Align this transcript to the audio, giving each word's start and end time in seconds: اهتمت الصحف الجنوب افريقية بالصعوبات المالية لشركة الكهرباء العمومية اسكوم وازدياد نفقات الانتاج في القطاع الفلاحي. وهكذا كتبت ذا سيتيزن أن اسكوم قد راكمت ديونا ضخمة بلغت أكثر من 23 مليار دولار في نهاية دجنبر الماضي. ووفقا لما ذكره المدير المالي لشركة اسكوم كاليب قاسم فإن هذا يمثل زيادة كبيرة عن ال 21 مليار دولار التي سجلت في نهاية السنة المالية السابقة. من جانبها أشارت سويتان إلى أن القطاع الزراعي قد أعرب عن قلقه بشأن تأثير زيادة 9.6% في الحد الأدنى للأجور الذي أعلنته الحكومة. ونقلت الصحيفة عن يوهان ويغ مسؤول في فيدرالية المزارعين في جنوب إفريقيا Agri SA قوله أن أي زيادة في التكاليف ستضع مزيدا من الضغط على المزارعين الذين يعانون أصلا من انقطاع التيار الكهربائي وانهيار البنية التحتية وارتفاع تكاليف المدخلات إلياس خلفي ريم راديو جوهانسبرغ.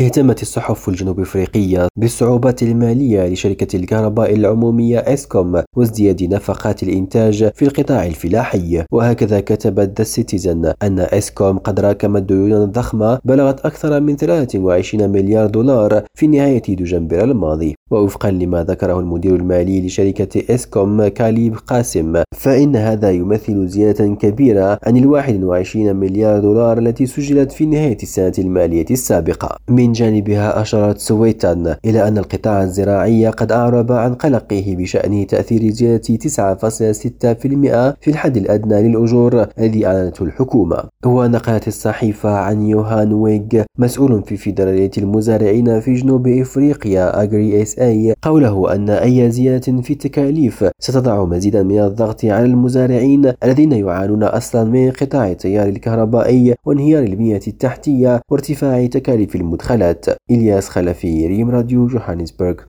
اهتمت 0.00 0.42
الصحف 0.42 0.88
الجنوب 0.88 1.20
افريقية 1.20 1.88
بالصعوبات 1.96 2.62
المالية 2.62 3.28
لشركة 3.28 3.76
الكهرباء 3.76 4.34
العمومية 4.34 4.98
اسكوم 4.98 5.62
وازدياد 5.76 6.22
نفقات 6.22 6.82
الانتاج 6.82 7.50
في 7.54 7.64
القطاع 7.64 8.06
الفلاحي. 8.06 8.84
وهكذا 8.92 9.40
كتبت 9.40 9.98
ذا 9.98 10.04
سيتيزن 10.04 10.72
أن 10.82 10.98
اسكوم 11.00 11.58
قد 11.58 11.80
راكمت 11.80 12.22
ديونا 12.22 12.64
ضخمة 12.64 13.18
بلغت 13.24 13.60
أكثر 13.60 14.00
من 14.00 14.16
23 14.16 15.10
مليار 15.10 15.46
دولار 15.46 16.02
في 16.14 16.26
نهاية 16.26 16.62
دجنبر 16.68 17.24
الماضي. 17.24 17.74
ووفقا 17.90 18.30
لما 18.30 18.64
ذكره 18.64 19.00
المدير 19.00 19.36
المالي 19.36 19.86
لشركة 19.86 20.54
اسكوم 20.54 21.08
كاليب 21.08 21.56
قاسم 21.66 22.22
فإن 22.36 22.76
هذا 22.76 23.10
يمثل 23.10 23.68
زيادة 23.68 24.14
كبيرة 24.14 24.78
عن 24.82 24.96
ال 24.96 25.06
21 25.06 25.96
مليار 25.96 26.38
دولار 26.38 26.78
التي 26.78 27.06
سجلت 27.06 27.52
في 27.52 27.66
نهاية 27.66 27.98
السنة 28.02 28.32
المالية 28.38 28.86
السابقة. 28.90 29.56
من 29.68 29.89
جانبها 29.92 30.62
أشارت 30.62 30.98
سويتان 30.98 31.76
إلى 31.84 32.08
أن 32.08 32.18
القطاع 32.18 32.62
الزراعي 32.62 33.26
قد 33.26 33.52
أعرب 33.52 33.92
عن 33.92 34.14
قلقه 34.14 34.76
بشأن 34.78 35.26
تأثير 35.26 35.70
زيادة 35.70 36.16
9.6% 36.16 37.96
في 38.00 38.08
الحد 38.08 38.36
الأدنى 38.36 38.88
للأجور 38.88 39.46
الذي 39.58 39.86
أعلنته 39.86 40.22
الحكومة. 40.22 40.84
ونقلت 41.06 41.68
الصحيفة 41.68 42.30
عن 42.30 42.62
يوهان 42.62 43.12
ويغ 43.12 43.62
مسؤول 43.78 44.22
في 44.22 44.36
فيدرالية 44.36 44.90
المزارعين 44.98 45.80
في 45.80 45.94
جنوب 45.94 46.28
إفريقيا 46.28 47.22
Agri 47.22 47.62
SA 47.62 48.14
قوله 48.22 48.74
أن 48.74 48.90
أي 48.90 49.30
زيادة 49.30 49.82
في 49.82 49.92
التكاليف 49.92 50.64
ستضع 50.78 51.24
مزيدا 51.24 51.62
من 51.62 51.78
الضغط 51.78 52.24
على 52.24 52.44
المزارعين 52.44 53.32
الذين 53.44 53.72
يعانون 53.72 54.22
أصلا 54.22 54.64
من 54.64 54.84
انقطاع 54.86 55.30
التيار 55.30 55.68
الكهربائي 55.68 56.54
وانهيار 56.64 57.02
البنية 57.02 57.40
التحتية 57.48 58.20
وارتفاع 58.30 58.86
تكاليف 58.86 59.36
المدخلات 59.80 60.06
إلياس 60.30 60.68
خلفي 60.68 61.26
ريم 61.26 61.50
راديو 61.50 61.86
جوهانسبرغ. 61.86 62.62